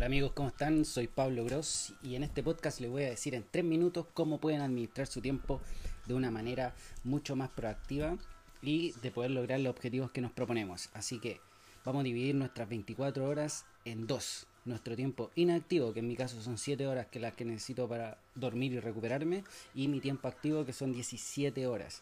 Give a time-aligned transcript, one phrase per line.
[0.00, 0.86] Hola amigos, ¿cómo están?
[0.86, 4.40] Soy Pablo Gross y en este podcast les voy a decir en tres minutos cómo
[4.40, 5.60] pueden administrar su tiempo
[6.06, 8.16] de una manera mucho más proactiva
[8.62, 10.88] y de poder lograr los objetivos que nos proponemos.
[10.94, 11.42] Así que
[11.84, 14.46] vamos a dividir nuestras 24 horas en dos.
[14.64, 18.16] Nuestro tiempo inactivo, que en mi caso son 7 horas que las que necesito para
[18.34, 19.44] dormir y recuperarme,
[19.74, 22.00] y mi tiempo activo, que son 17 horas.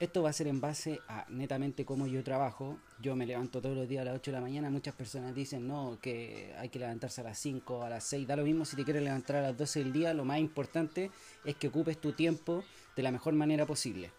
[0.00, 2.78] Esto va a ser en base a netamente cómo yo trabajo.
[3.02, 4.70] Yo me levanto todos los días a las 8 de la mañana.
[4.70, 8.28] Muchas personas dicen, no, que hay que levantarse a las 5, a las 6.
[8.28, 10.14] Da lo mismo si te quieres levantar a las 12 del día.
[10.14, 11.10] Lo más importante
[11.44, 12.62] es que ocupes tu tiempo
[12.94, 14.12] de la mejor manera posible.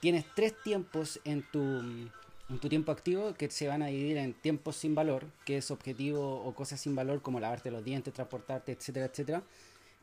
[0.00, 4.32] Tienes tres tiempos en tu, en tu tiempo activo que se van a dividir en
[4.32, 8.72] tiempos sin valor, que es objetivo o cosas sin valor como lavarte los dientes, transportarte,
[8.72, 9.42] etcétera, etcétera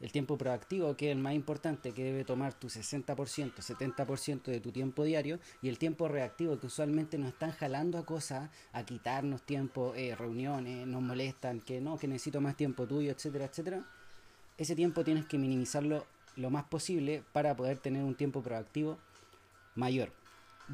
[0.02, 4.60] el tiempo proactivo, que es el más importante, que debe tomar tu 60%, 70% de
[4.60, 8.84] tu tiempo diario, y el tiempo reactivo, que usualmente nos están jalando a cosas, a
[8.84, 13.86] quitarnos tiempo, eh, reuniones, nos molestan, que no, que necesito más tiempo tuyo, etcétera, etcétera.
[14.58, 16.06] Ese tiempo tienes que minimizarlo
[16.36, 18.98] lo más posible para poder tener un tiempo proactivo
[19.76, 20.12] mayor.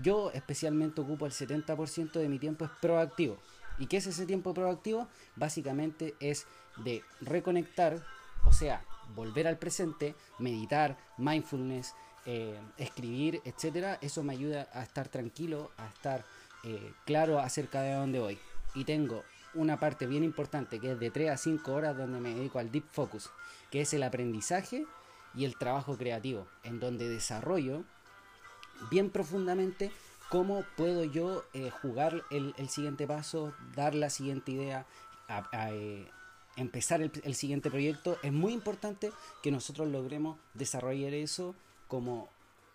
[0.02, 3.38] Yo especialmente ocupo el 70% de mi tiempo es proactivo.
[3.78, 5.08] ¿Y qué es ese tiempo proactivo?
[5.36, 6.46] Básicamente es
[6.78, 8.04] de reconectar,
[8.46, 8.84] o sea,
[9.16, 11.94] volver al presente, meditar, mindfulness,
[12.26, 16.24] eh, escribir, etcétera, eso me ayuda a estar tranquilo, a estar
[16.64, 18.40] eh, claro acerca de dónde voy.
[18.76, 22.34] Y tengo una parte bien importante que es de 3 a 5 horas donde me
[22.34, 23.30] dedico al deep focus,
[23.70, 24.86] que es el aprendizaje
[25.34, 27.84] y el trabajo creativo, en donde desarrollo
[28.90, 29.92] bien profundamente
[30.30, 34.86] cómo puedo yo eh, jugar el, siguiente paso, dar la siguiente idea,
[35.28, 35.72] a,
[36.58, 41.56] empezar el, siguiente proyecto, es muy importante que nosotros logremos desarrollar eso
[41.88, 42.30] como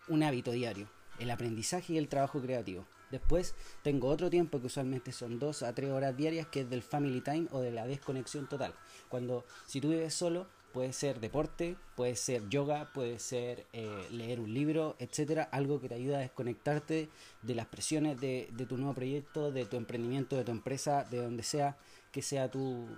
[0.09, 2.87] un hábito diario, el aprendizaje y el trabajo creativo.
[3.11, 6.83] Después tengo otro tiempo que usualmente son dos a tres horas diarias, que es del
[6.83, 8.75] family time o de la desconexión total.
[9.09, 14.41] Cuando si tú vives solo, puede ser deporte, puede ser yoga, puede ser eh, leer
[14.41, 17.09] un libro, etcétera, algo que te ayuda a desconectarte
[17.43, 21.19] de las presiones de, de tu nuevo proyecto, de tu emprendimiento, de tu empresa, de
[21.19, 21.79] donde sea
[22.11, 22.89] que sea tu,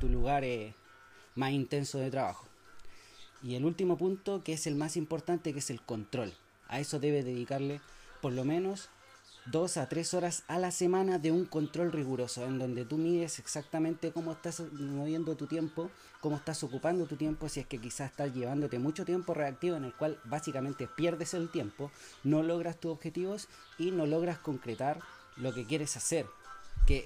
[0.00, 0.44] tu lugar
[1.36, 2.46] más intenso de trabajo.
[3.42, 6.32] Y el último punto, que es el más importante, que es el control.
[6.68, 7.80] A eso debes dedicarle
[8.20, 8.88] por lo menos
[9.46, 13.38] dos a tres horas a la semana de un control riguroso, en donde tú mides
[13.38, 15.90] exactamente cómo estás moviendo tu tiempo,
[16.20, 19.84] cómo estás ocupando tu tiempo, si es que quizás estás llevándote mucho tiempo reactivo en
[19.84, 21.90] el cual básicamente pierdes el tiempo,
[22.22, 25.00] no logras tus objetivos y no logras concretar
[25.36, 26.26] lo que quieres hacer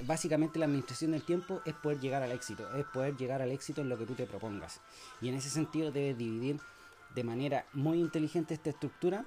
[0.06, 3.80] básicamente la administración del tiempo es poder llegar al éxito, es poder llegar al éxito
[3.80, 4.80] en lo que tú te propongas.
[5.20, 6.60] Y en ese sentido debes dividir
[7.14, 9.24] de manera muy inteligente esta estructura,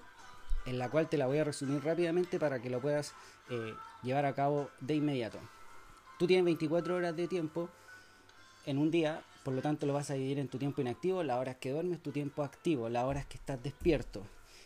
[0.65, 3.13] en la cual te la voy a resumir rápidamente para que lo puedas
[3.49, 3.73] eh,
[4.03, 5.39] llevar a cabo de inmediato.
[6.19, 7.69] Tú tienes 24 horas de tiempo
[8.65, 11.37] en un día, por lo tanto lo vas a dividir en tu tiempo inactivo, las
[11.37, 14.23] horas que duermes, tu tiempo activo, las horas que estás despierto.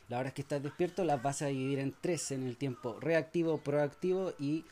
[0.07, 3.59] Las horas que estás despierto las vas a dividir en tres, en el tiempo reactivo,
[3.59, 4.65] proactivo y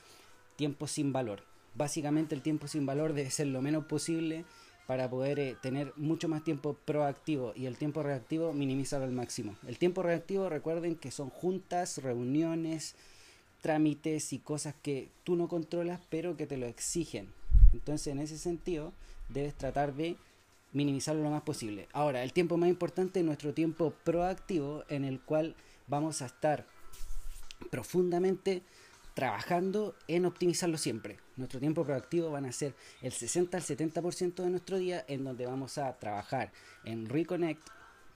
[0.59, 1.43] tiempo sin valor.
[1.73, 4.43] Básicamente el tiempo sin valor debe ser lo menos posible
[4.87, 9.55] para poder eh, tener mucho más tiempo proactivo y el tiempo reactivo minimizarlo al máximo.
[9.65, 12.95] El tiempo reactivo recuerden que son juntas, reuniones,
[13.61, 17.29] trámites y cosas que tú no controlas pero que te lo exigen.
[17.71, 18.91] Entonces en ese sentido
[19.29, 20.17] debes tratar de
[20.73, 21.87] minimizarlo lo más posible.
[21.93, 25.55] Ahora, el tiempo más importante es nuestro tiempo proactivo en el cual
[25.87, 26.65] vamos a estar
[27.71, 28.61] profundamente
[29.13, 31.19] trabajando en optimizarlo siempre.
[31.35, 35.45] Nuestro tiempo proactivo van a ser el 60 al 70% de nuestro día en donde
[35.45, 36.51] vamos a trabajar
[36.83, 37.61] en Reconnect,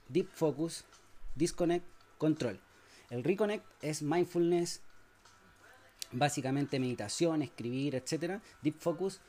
[0.08, 0.84] Deep Focus,
[1.34, 1.86] Disconnect,
[2.18, 2.60] Control.
[3.10, 4.80] El Reconnect es mindfulness,
[6.12, 8.40] básicamente meditación, escribir, etc.
[8.62, 9.20] Deep Focus,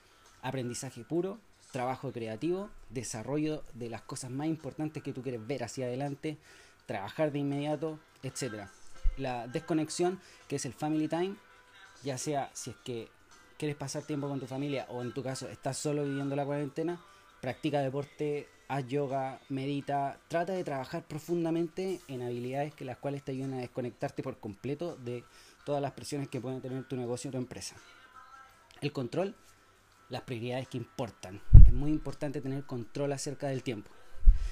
[0.41, 1.39] aprendizaje puro,
[1.71, 6.37] trabajo creativo, desarrollo de las cosas más importantes que tú quieres ver hacia adelante,
[6.85, 8.67] trabajar de inmediato, etc.
[9.17, 11.35] La desconexión, que es el Family Time,
[12.05, 13.09] ya sea si es que
[13.57, 17.01] quieres pasar tiempo con tu familia o en tu caso estás solo viviendo la cuarentena,
[17.41, 23.31] practica deporte, haz yoga, medita, trata de trabajar profundamente en habilidades que las cuales te
[23.31, 25.23] ayuden a desconectarte por completo de
[25.65, 27.75] todas las presiones que pueden tener tu negocio o tu empresa.
[28.81, 29.35] El control,
[30.09, 31.41] las prioridades que importan.
[31.65, 33.89] Es muy importante tener control acerca del tiempo.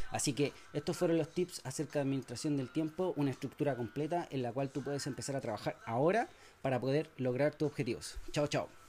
[0.10, 4.42] Así que estos fueron los tips acerca de administración del tiempo, una estructura completa en
[4.42, 6.30] la cual tú puedes empezar a trabajar ahora
[6.64, 8.18] para poder lograr tus objetivos.
[8.32, 8.83] Chao, chao.